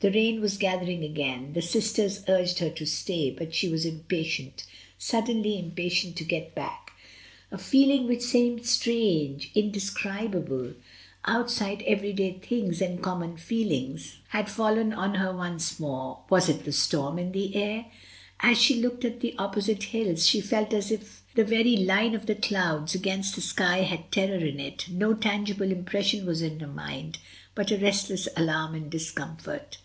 The 0.00 0.12
rain 0.12 0.42
was 0.42 0.58
gathering 0.58 1.02
again; 1.02 1.54
the 1.54 1.62
sisters 1.62 2.22
urged 2.28 2.58
her 2.58 2.68
to 2.68 2.84
stay, 2.84 3.30
but 3.30 3.54
she 3.54 3.66
was 3.66 3.86
impatient— 3.86 4.66
suddenly 4.98 5.58
impatient— 5.58 6.16
to 6.16 6.22
get 6.24 6.54
baci. 6.54 6.90
A 7.50 7.56
feeling 7.56 8.06
which 8.06 8.20
seemed 8.20 8.66
strange, 8.66 9.50
indescribable, 9.54 10.74
outside 11.24 11.78
"the 11.78 11.84
COl 11.86 11.94
ONEL 11.94 11.96
GOES 11.96 11.96
HOME." 11.96 11.96
IQ 11.96 11.96
every 11.96 12.12
day 12.12 12.38
things 12.46 12.80
and 12.82 13.02
common 13.02 13.36
feelings, 13.38 14.18
had 14.28 14.50
fallen 14.50 14.92
on 14.92 15.14
her 15.14 15.32
oncje 15.32 15.80
more; 15.80 16.24
was 16.28 16.50
it 16.50 16.66
the 16.66 16.72
storm 16.72 17.18
in 17.18 17.32
the 17.32 17.56
air? 17.56 17.86
As 18.40 18.60
she 18.60 18.74
looked 18.76 19.04
at 19.06 19.20
the 19.20 19.34
opposite 19.38 19.78
hiUs, 19.80 20.28
she 20.28 20.42
felt 20.42 20.74
as 20.74 20.90
if 20.92 21.22
the 21.34 21.42
very 21.44 21.74
line 21.74 22.14
of 22.14 22.26
the 22.26 22.34
clouds 22.34 22.94
against 22.94 23.34
the 23.34 23.40
sky 23.40 23.78
had 23.78 24.12
terror 24.12 24.44
in 24.44 24.60
it. 24.60 24.90
No 24.90 25.14
tangible 25.14 25.72
impression 25.72 26.26
was 26.26 26.42
in 26.42 26.60
her 26.60 26.66
mind, 26.66 27.16
bnt 27.56 27.74
a 27.78 27.82
restless 27.82 28.28
alarm 28.36 28.74
and 28.74 28.90
discomfort. 28.90 29.78